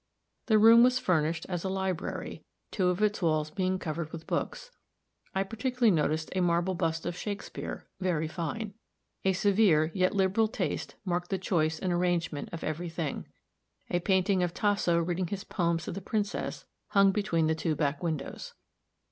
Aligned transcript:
The 0.47 0.57
room 0.57 0.81
was 0.81 0.97
furnished 0.97 1.45
as 1.47 1.63
a 1.63 1.69
library, 1.69 2.43
two 2.71 2.87
of 2.87 3.03
its 3.03 3.21
walls 3.21 3.51
being 3.51 3.77
covered 3.77 4.11
with 4.11 4.25
books; 4.25 4.71
I 5.35 5.43
particularly 5.43 5.91
noticed 5.91 6.31
a 6.35 6.41
marble 6.41 6.73
bust 6.73 7.05
of 7.05 7.15
Shakspeare, 7.15 7.85
very 7.99 8.27
fine. 8.27 8.73
A 9.25 9.33
severe, 9.33 9.91
yet 9.93 10.15
liberal, 10.15 10.47
taste 10.47 10.95
marked 11.05 11.29
the 11.29 11.37
choice 11.37 11.77
and 11.77 11.93
arrangement 11.93 12.49
of 12.51 12.63
every 12.63 12.89
thing. 12.89 13.27
A 13.91 13.99
painting 13.99 14.41
of 14.41 14.55
Tasso 14.55 14.97
reading 14.97 15.27
his 15.27 15.43
poems 15.43 15.83
to 15.83 15.91
the 15.91 16.01
Princess, 16.01 16.65
hung 16.87 17.11
between 17.11 17.45
the 17.45 17.53
two 17.53 17.75
back 17.75 18.01
windows. 18.01 18.55